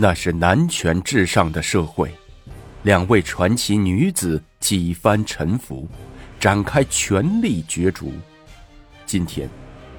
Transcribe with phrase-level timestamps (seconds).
[0.00, 2.08] 那是男权至上的社会，
[2.84, 5.88] 两位传奇女子几番沉浮，
[6.38, 8.12] 展开权力角逐。
[9.04, 9.50] 今天，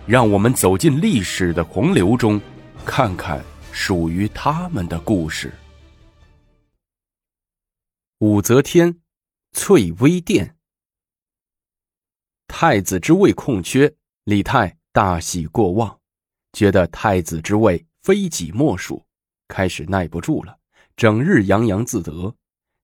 [0.08, 2.40] 让我们走进历史的洪流中，
[2.86, 3.44] 看看
[3.74, 5.54] 属于他们的故事。
[8.20, 9.02] 武则天，
[9.52, 10.56] 翠微殿。
[12.48, 13.94] 太子之位空缺，
[14.24, 16.00] 李泰大喜过望，
[16.54, 19.06] 觉得太子之位非己莫属。
[19.50, 20.58] 开始耐不住了，
[20.96, 22.34] 整日洋洋自得。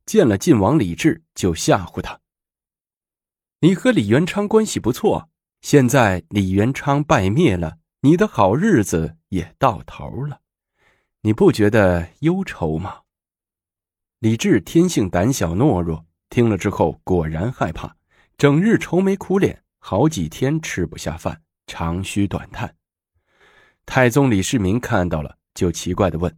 [0.05, 2.19] 见了晋王李治，就吓唬他
[3.61, 5.29] ：“你和李元昌关系不错，
[5.61, 10.41] 现在李元昌败灭了，你的好日子也到头了，
[11.21, 13.01] 你不觉得忧愁吗？”
[14.19, 17.95] 李治天性胆小懦弱，听了之后果然害怕，
[18.37, 22.75] 整日愁眉苦脸，好几天吃不下饭，长吁短叹。
[23.87, 26.35] 太宗李世民看到了，就奇怪的问。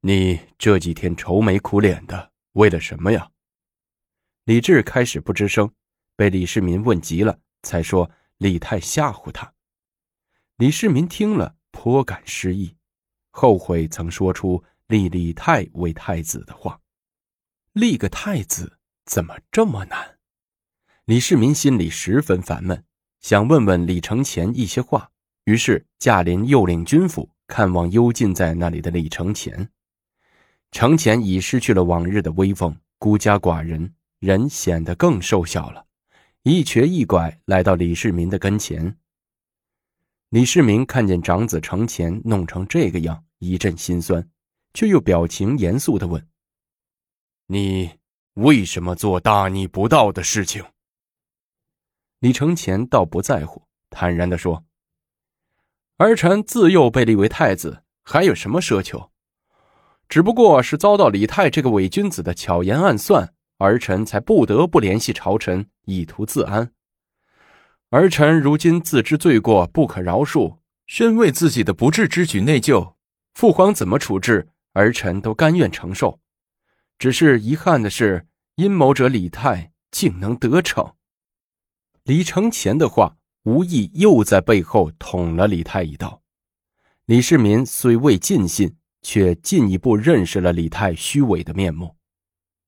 [0.00, 3.30] 你这几天愁眉苦脸的，为了什么呀？
[4.44, 5.72] 李治开始不吱声，
[6.14, 9.52] 被李世民问急了，才说李泰吓唬他。
[10.56, 12.76] 李世民听了颇感失意，
[13.30, 16.80] 后悔曾说出立李泰为太子的话。
[17.72, 20.18] 立个太子怎么这么难？
[21.06, 22.84] 李世民心里十分烦闷，
[23.18, 25.10] 想问问李承乾一些话，
[25.44, 29.68] 于是驾临右领军府看望幽禁在那里的李承乾。
[30.70, 35.86] 程潜已失去了往日的威风，孤家寡人，人显得更瘦小了。
[36.42, 38.96] 一瘸一拐来到李世民的跟前。
[40.28, 44.28] 李世民看见长子程潜弄成这个样，一阵心酸，
[44.74, 46.28] 却又表情严肃的问
[47.48, 47.98] ：“你
[48.34, 50.64] 为什么做大逆不道的事情？”
[52.20, 54.64] 李承乾倒不在乎，坦然的说
[55.96, 59.10] ：“儿臣自幼被立为太子，还有什么奢求？”
[60.08, 66.72] 只不过是遭到李泰这个伪君子的巧言暗算，儿臣才不得不联系朝臣，以图自安。
[67.90, 72.94] 儿臣如今自知罪过不可饶恕，深为自己的不智之举内疚。
[73.34, 76.20] 父皇怎么处置，儿臣都甘愿承受。
[76.98, 80.94] 只是遗憾的是，阴谋者李泰竟能得逞。
[82.04, 86.22] 李承乾的话，无意又在背后捅了李泰一刀。
[87.04, 88.77] 李世民虽未尽信。
[89.02, 91.96] 却进一步认识了李泰虚伪的面目。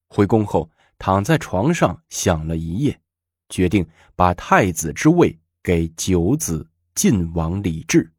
[0.08, 3.00] 回宫后，躺在床上想了一夜，
[3.48, 8.12] 决定把太子之位给九子晋王李治。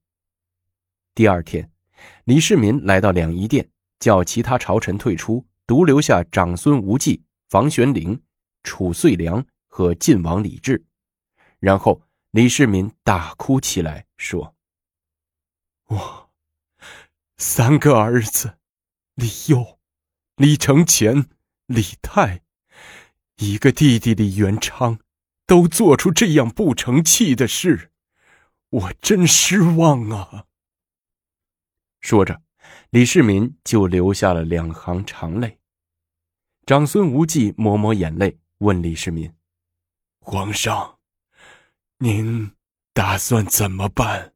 [1.13, 1.69] 第二天，
[2.23, 3.69] 李世民来到两仪殿，
[3.99, 8.21] 叫其他朝臣退出，独留下长孙无忌、房玄龄、
[8.63, 10.85] 褚遂良和晋王李治。
[11.59, 12.01] 然后，
[12.31, 14.55] 李世民大哭起来，说
[15.87, 16.30] ：“我。”
[17.41, 18.59] 三个儿子，
[19.15, 19.79] 李佑、
[20.35, 21.27] 李承乾、
[21.65, 22.43] 李泰，
[23.37, 24.99] 一个弟弟李元昌，
[25.47, 27.91] 都做出这样不成器的事，
[28.69, 30.45] 我真失望啊！
[31.99, 32.43] 说着，
[32.91, 35.59] 李世民就流下了两行长泪。
[36.67, 39.33] 长孙无忌抹抹眼泪，问李世民
[40.21, 40.99] ：“皇上，
[41.97, 42.51] 您
[42.93, 44.35] 打算怎么办？”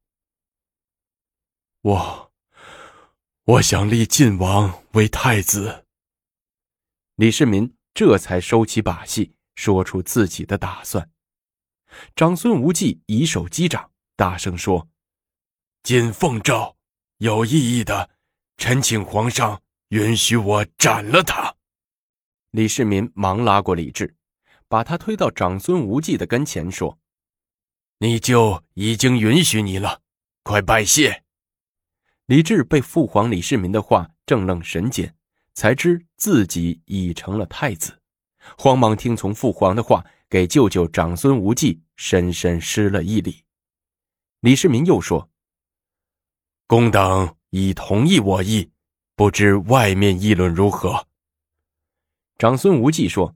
[1.82, 2.25] 我。
[3.48, 5.86] 我想立晋王为太子。
[7.14, 11.12] 李世民这才收起把戏，说出自己的打算。
[12.16, 14.90] 长孙无忌以手击掌，大声说
[15.84, 16.76] ：“谨奉诏，
[17.18, 18.10] 有异议的，
[18.58, 21.56] 臣请皇上允许我斩了他。”
[22.50, 24.16] 李世民忙拉过李治，
[24.68, 26.98] 把他推到长孙无忌的跟前，说
[28.00, 30.02] ：“你就已经允许你了，
[30.42, 31.25] 快拜谢。”
[32.25, 35.16] 李治被父皇李世民的话怔愣神间，
[35.53, 38.02] 才知自己已成了太子，
[38.58, 43.44] 慌忙听从父皇的话，给舅舅长孙无忌深深施了一礼。
[44.40, 45.30] 李世民又说
[46.66, 48.72] ：“公等已同意我意，
[49.16, 51.08] 不知外面议论如何？”
[52.40, 53.35] 长孙无忌说：“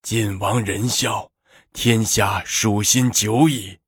[0.00, 1.30] 晋王仁孝，
[1.74, 3.78] 天下属心久矣，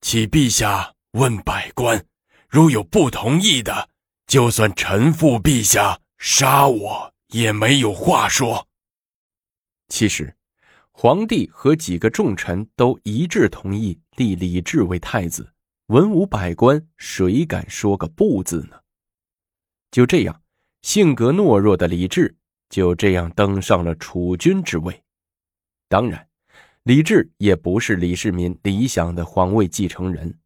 [0.00, 2.04] 启陛下问百官。”
[2.48, 3.90] 如有不同意的，
[4.26, 8.66] 就算臣父陛下杀我也没有话说。
[9.88, 10.34] 其实，
[10.90, 15.52] 皇帝和几个重臣都一致同意立李治为太子，
[15.88, 18.80] 文武百官谁敢说个不字呢？
[19.90, 20.42] 就这样，
[20.80, 22.34] 性格懦弱的李治
[22.70, 25.02] 就这样登上了储君之位。
[25.86, 26.26] 当然，
[26.84, 30.38] 李治也不是李世民理想的皇位继承人。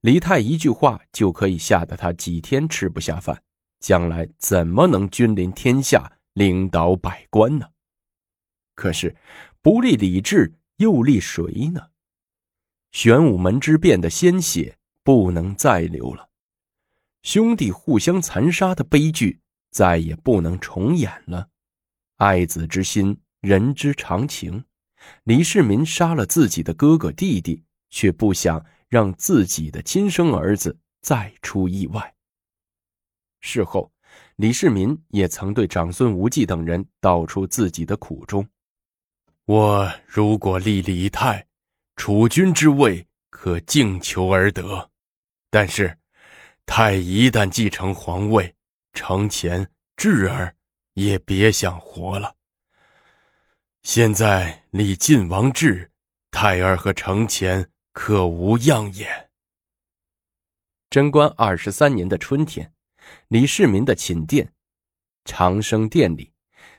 [0.00, 3.42] 李泰一句话就可以吓得他几天吃不下饭，
[3.80, 7.68] 将来怎么能君临天下，领导百官呢？
[8.74, 9.16] 可是，
[9.60, 11.88] 不立李治，又立谁呢？
[12.92, 16.28] 玄武门之变的鲜血不能再流了，
[17.22, 19.40] 兄弟互相残杀的悲剧
[19.70, 21.48] 再也不能重演了。
[22.18, 24.64] 爱子之心，人之常情。
[25.24, 32.14] 李世民杀了自己的哥哥弟弟，却不想让自己的亲生儿子再出意外。
[33.40, 33.92] 事后，
[34.36, 38.46] 李世民也曾对长孙无忌等人道出自己的苦衷
[39.46, 41.46] ：“我如果立李泰，
[41.96, 44.88] 储君之位可敬求而得；
[45.50, 45.96] 但是，
[46.66, 48.54] 太一旦继承皇位，
[48.92, 50.54] 程前、智儿
[50.94, 52.34] 也别想活了。
[53.82, 55.90] 现在立晋王志，
[56.30, 57.66] 泰儿和程前
[57.98, 59.28] 可无恙也。”
[60.88, 62.72] 贞观二十三年的春天。
[63.26, 64.52] 李世民的寝殿，
[65.24, 66.32] 长生殿里，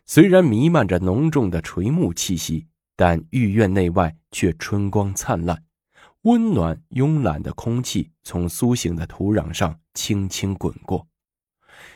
[0.06, 5.66] 虽然弥漫着浓重的垂暮气息，但御院内外却春光灿烂，
[6.21, 11.06] 温暖慵懒的空气从苏醒的土壤上轻轻滚过，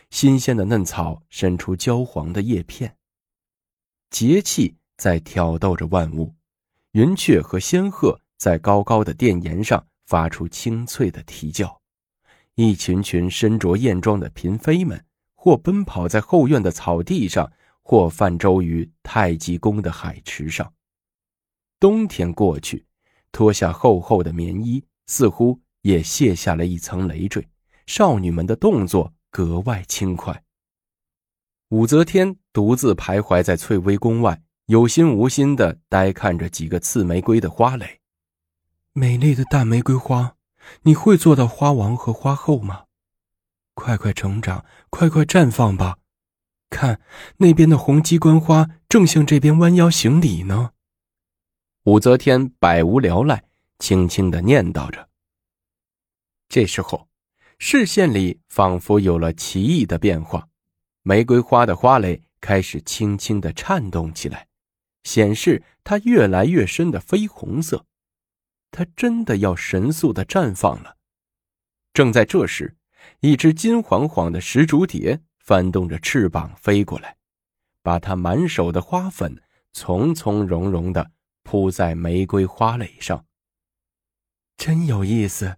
[0.10, 2.98] 新鲜的嫩草伸出焦黄的叶片。
[4.10, 6.36] 节气在挑逗着万物，
[6.92, 11.80] 云雀和仙鹤在高高的殿檐上发出清脆的啼叫。
[12.56, 15.02] 一群群身着艳装的嫔妃们，
[15.34, 17.50] 或奔跑在后院的草地上，
[17.84, 20.74] 或泛舟于太极宫的海池上。
[21.80, 22.86] 冬天过去，
[23.32, 27.48] 脱下厚厚的棉衣，似乎也卸下了一层累赘。
[27.88, 30.44] 少女们的动作格外轻快。
[31.70, 38.02] 武则天独自徘徊在翠微宫外，有心无心的呆看着几个刺玫瑰的花蕾。
[38.94, 40.36] 美丽的大玫瑰花。
[40.84, 42.86] 你会做到花王和花后吗？
[43.74, 45.98] 快快成长，快快绽放吧！
[46.70, 47.02] 看，
[47.38, 50.72] 那边的红鸡冠花正向这边弯腰行礼呢。
[51.84, 53.44] 武则天百无聊赖，
[53.78, 55.10] 轻轻的念叨着。
[56.48, 57.10] 这时候，
[57.60, 60.48] 视线里仿佛有了奇异的变化，
[61.02, 64.48] 玫瑰花的花蕾开始轻轻的颤动起来，
[65.04, 67.86] 显示它越来越深的绯红色。
[68.74, 70.98] 它真的要神速的绽放了。
[71.94, 72.76] 正在这时，
[73.20, 77.18] 一只金黄黄的石竹蝶翻动着翅膀飞过来，
[77.84, 81.12] 把它满手的花粉从从容容的
[81.44, 83.28] 铺在玫瑰花蕾上。
[84.58, 85.58] 真有意思。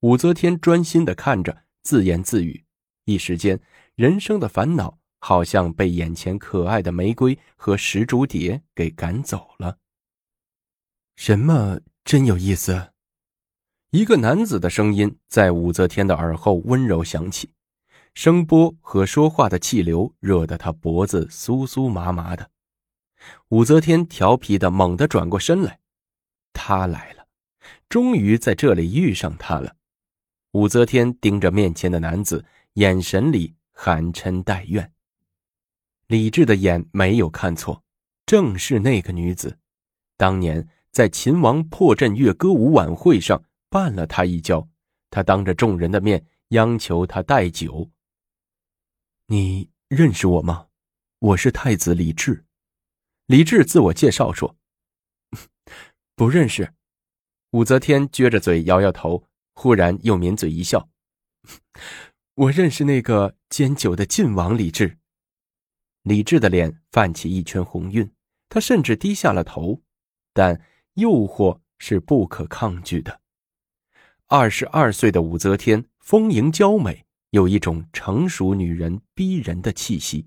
[0.00, 2.64] 武则天专心的看着，自言自语，
[3.04, 3.60] 一时间，
[3.96, 9.78] 人生的烦恼好像被眼前可爱的玫瑰和石竹蝶给赶走了。
[11.16, 11.80] 什么？
[12.08, 12.94] 真有意思，
[13.90, 17.50] 一个男子的声音在武则天的耳后温柔响起，
[18.14, 22.50] 声波和说话的气流惹得她脖子酥酥麻麻的。
[23.50, 25.80] 武则天调皮的猛地转过身来，
[26.54, 27.26] 他来了，
[27.90, 29.76] 终于在这里遇上他了。
[30.52, 34.90] 武则天盯着面前的男子，眼神里含嗔带怨。
[36.06, 37.82] 李治的眼没有看错，
[38.24, 39.58] 正是那个女子，
[40.16, 40.66] 当年。
[40.90, 44.68] 在秦王破阵乐歌舞晚会上绊了他一跤，
[45.10, 47.90] 他当着众人的面央求他带酒。
[49.26, 50.68] 你认识我吗？
[51.18, 52.46] 我是太子李治。
[53.26, 54.56] 李治自我介绍说
[56.16, 56.74] ：“不认识。”
[57.52, 60.88] 武则天撅着嘴摇摇头，忽然又抿嘴一笑
[62.34, 64.98] ：“我认识那个煎酒的晋王李治。”
[66.02, 68.10] 李治的脸泛起一圈红晕，
[68.48, 69.82] 他甚至低下了头，
[70.32, 70.60] 但。
[70.98, 73.20] 诱惑是不可抗拒的。
[74.26, 80.26] 二十二岁的武则天丰盈娇美，有一种成熟女人逼人的气息。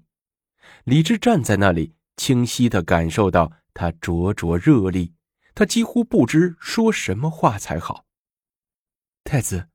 [0.85, 5.13] 李治站在那里，清晰的感受到她灼灼热力，
[5.53, 8.05] 他几乎不知说什么话才好。
[9.25, 9.67] 太子，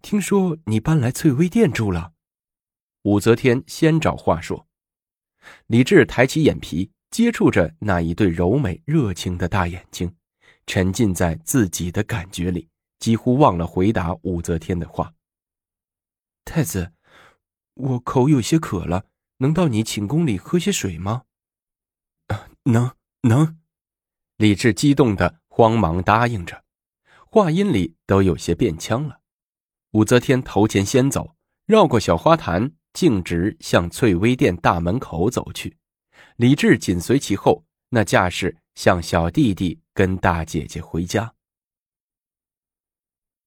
[0.00, 2.12] 听说你搬来翠微殿住了。
[3.02, 4.68] 武则天先找话说。
[5.66, 10.15] 李治抬起眼皮，接触着那一对柔美热情的大眼睛。
[10.66, 12.68] 沉浸在自己的感觉里，
[12.98, 15.14] 几乎忘了回答武则天的话。
[16.44, 16.92] 太子，
[17.74, 19.06] 我口有些渴了，
[19.38, 21.22] 能到你寝宫里喝些水吗？
[22.28, 22.90] 啊能，
[23.22, 23.58] 能。
[24.36, 26.64] 李治激动的慌忙答应着，
[27.30, 29.20] 话音里都有些变腔了。
[29.92, 35.78] 武则天头前先走，绕过小花坛，径直向翠微殿大门口走去。
[36.36, 39.80] 李治紧随其后，那架势向小弟弟。
[39.96, 41.34] 跟大姐姐回家。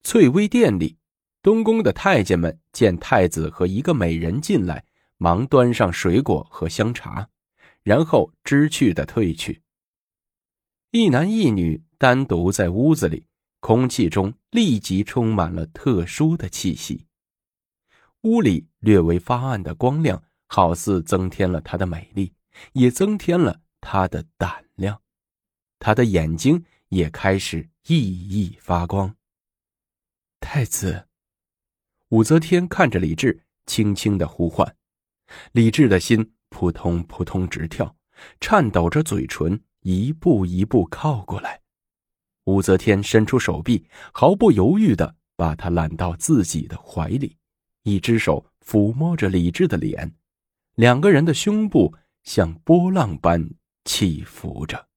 [0.01, 0.97] 翠微殿里，
[1.43, 4.83] 东宫的太监们见太子和一个美人进来，
[5.17, 7.29] 忙端上水果和香茶，
[7.83, 9.61] 然后知趣的退去。
[10.89, 13.27] 一男一女单独在屋子里，
[13.59, 17.05] 空气中立即充满了特殊的气息。
[18.21, 22.33] 屋里略微发暗的光亮，好似增添了她的美丽，
[22.73, 25.03] 也增添了她的胆量。
[25.79, 27.95] 他的眼睛也开始熠
[28.29, 29.15] 熠发光。
[30.39, 31.07] 太子。
[32.09, 34.75] 武则天看着李治，轻轻的呼唤，
[35.51, 37.95] 李治的心扑通扑通直跳，
[38.41, 41.61] 颤抖着嘴唇，一步一步靠过来。
[42.45, 47.37] 武则天伸出手臂，毫不犹豫的把他揽到自己的怀里，
[47.83, 50.15] 一只手抚摸着李治的脸，
[50.73, 53.51] 两个人的胸部像波浪般
[53.85, 54.88] 起伏着。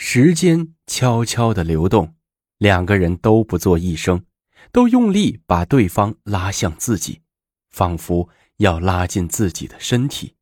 [0.00, 2.14] 时间悄悄的流动，
[2.58, 4.24] 两个人都不做一声。
[4.70, 7.22] 都用力把对方拉向自己，
[7.70, 8.28] 仿佛
[8.58, 10.36] 要拉进自己的身体。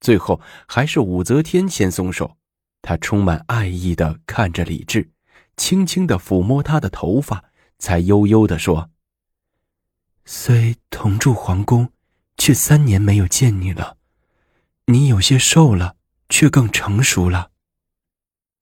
[0.00, 2.36] 最后还是武则天先松手，
[2.80, 5.10] 她充满爱意的看着李治，
[5.56, 7.46] 轻轻的抚摸他的头发，
[7.78, 8.90] 才悠悠的说
[10.24, 11.92] ：“虽同住皇宫，
[12.36, 13.96] 却三年没有见你了。
[14.86, 15.96] 你有些瘦了，
[16.28, 17.49] 却更成熟了。”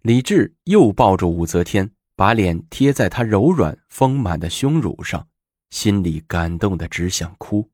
[0.03, 1.93] 李治又抱住武则天。
[2.19, 5.29] 把脸贴在她柔软丰满的胸乳上，
[5.71, 7.71] 心里感动的只想哭。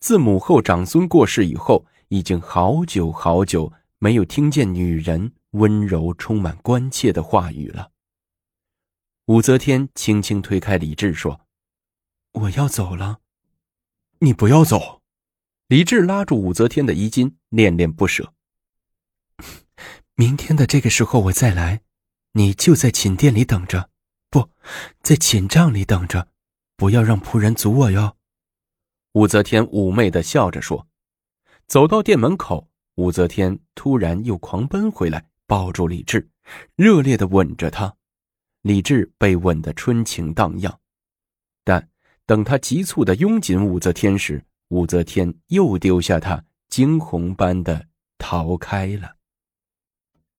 [0.00, 7.92] 自母后长孙过世以后，已经好久好久没有听见女人温柔、充满关切的话语了。
[9.26, 11.42] 武则天轻轻推开李治，说
[12.34, 13.20] ：“我要走了。
[14.18, 15.02] ”“你不要走。”
[15.68, 18.34] 李治拉住武则天的衣襟，恋恋不舍。
[20.14, 21.82] “明天的这个时候我再来。”
[22.34, 23.90] 你就在寝殿里等着，
[24.30, 24.48] 不
[25.02, 26.28] 在寝帐里等着，
[26.78, 28.16] 不要让仆人阻我哟。”
[29.12, 30.88] 武则天妩媚的笑着说。
[31.66, 36.30] 走到店门口，武则天突然又狂奔回来，抱住李治，
[36.74, 37.96] 热烈的吻着他。
[38.62, 40.80] 李治被吻得春情荡漾，
[41.64, 41.90] 但
[42.24, 49.16] 等他急促的拥紧武则天时，武则天又丢下他，惊鸿般的逃开了。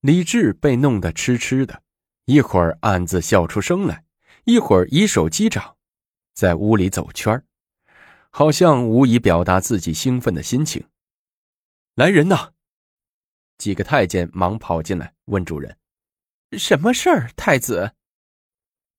[0.04, 1.82] 李治被弄得痴痴的。
[2.26, 4.04] 一会儿暗自笑出声来，
[4.44, 5.78] 一会儿以手击掌，
[6.34, 7.42] 在屋里走圈
[8.28, 10.86] 好像无以表达自己兴奋的心情。
[11.94, 12.52] 来人呐！
[13.56, 15.78] 几个太监忙跑进来问主人
[16.52, 17.94] ：“什么事儿？”太子，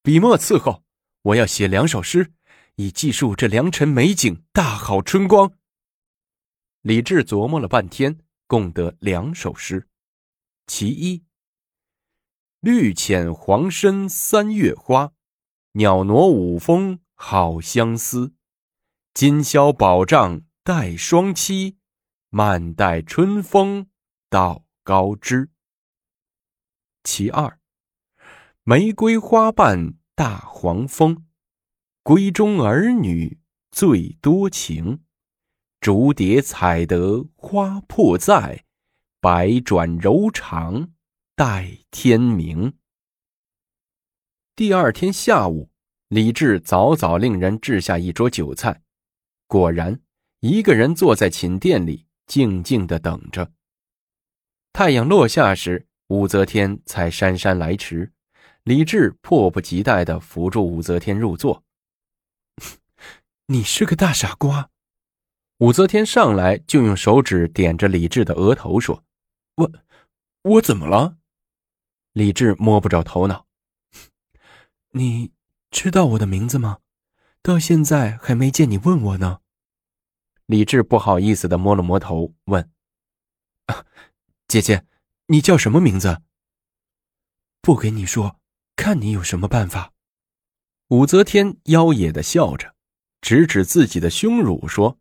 [0.02, 0.84] 笔墨伺候，
[1.22, 2.34] 我要写两首诗，
[2.78, 5.54] 以记述这良辰美景、大好春光。
[6.82, 9.88] 李治琢磨了半天，共得两首诗，
[10.68, 11.24] 其一。
[12.60, 15.14] 绿浅黄深三月花，
[15.74, 18.34] 袅娜五峰好相思。
[19.14, 21.76] 今宵宝帐待双栖，
[22.30, 23.88] 慢待春风
[24.30, 25.52] 到高枝。
[27.04, 27.60] 其二，
[28.64, 31.26] 玫瑰花瓣大黄蜂，
[32.04, 33.40] 闺中儿女
[33.72, 35.04] 最多情。
[35.80, 38.65] 竹蝶采得花破在，
[39.26, 40.92] 百转柔肠。
[41.36, 42.72] 待天明。
[44.56, 45.72] 第二天下午，
[46.10, 48.84] 李治早早令人置下一桌酒菜，
[49.48, 50.00] 果然，
[50.42, 53.52] 一个人坐在寝殿里，静静的等着。
[54.72, 58.14] 太阳落下时，武则天才姗姗来迟。
[58.62, 61.64] 李治迫不及待的扶住武则天入座。
[63.48, 64.70] 你是个大傻瓜！
[65.58, 69.04] 武则天上来就用手指点着李治的额头说
[69.56, 69.72] ：“我，
[70.42, 71.18] 我怎么了？”
[72.14, 73.48] 李治摸不着头脑。
[74.92, 75.34] 你
[75.72, 76.80] 知道我的名字吗？
[77.42, 79.42] 到现在还没见你问我呢。
[80.46, 82.72] 李治不好意思的摸了摸头，问
[84.48, 84.86] ：“姐姐，
[85.28, 86.22] 你叫什么名字？”
[87.62, 88.40] 不给你说，
[88.76, 89.94] 看你有什么办法。
[90.90, 92.76] 武则天妖冶的笑着，
[93.22, 95.00] 指指自己的胸乳说：“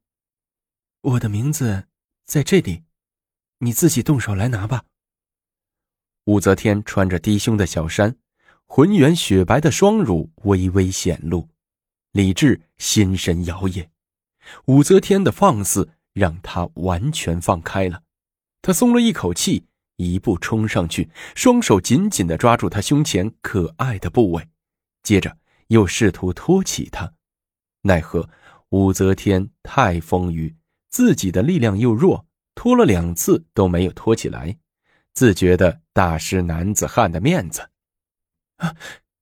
[1.03, 1.89] 我的名字
[2.25, 2.85] 在这里，
[3.59, 4.85] 你自己动手来拿吧。”
[6.25, 8.17] 武则天穿着低胸的小衫，
[8.67, 11.49] 浑圆雪白的双乳微微显露。
[12.13, 13.89] 李治心神摇曳，
[14.67, 18.03] 武则天的放肆让他完全放开了。
[18.63, 24.49] 他松了一口气，一步冲上去，双手紧紧的抓住她胸前可爱的部位，
[25.03, 27.13] 接着又试图托起她，
[27.83, 28.31] 奈何
[28.71, 30.55] 武则天太丰腴，
[30.89, 34.59] 自己的力量又弱，拖了两次都没有拖起来。
[35.13, 37.71] 自觉的大失男子汉的面子，
[38.57, 38.75] 啊！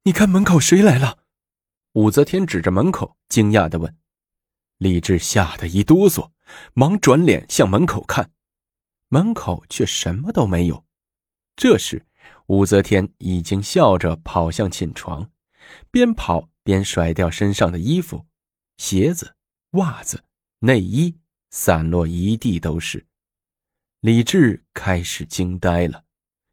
[0.04, 1.18] 你看门口谁来了？
[1.92, 3.94] 武则天指着门口，惊讶的问
[4.78, 6.30] ：“李治吓得一哆嗦，
[6.72, 8.32] 忙转脸向门口看，
[9.08, 10.86] 门口却什么都没有。
[11.54, 12.06] 这时，
[12.46, 15.30] 武则天已经笑着跑向寝床，
[15.90, 18.24] 边跑边甩掉身上的衣服、
[18.78, 19.36] 鞋子、
[19.72, 20.24] 袜子、
[20.60, 21.18] 内衣，
[21.50, 23.06] 散落一地都是。
[24.02, 26.04] 李治开始惊呆了，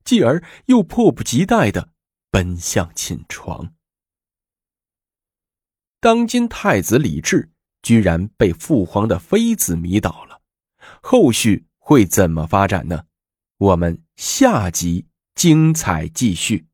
[0.06, 1.90] 继而又迫不及待的
[2.30, 3.74] 奔向寝床。
[6.00, 7.52] 当今太子李治
[7.82, 10.44] 居然被父皇的妃子迷倒了，
[11.02, 13.06] 后续会怎么发展呢？
[13.58, 16.69] 我们下集精彩继续。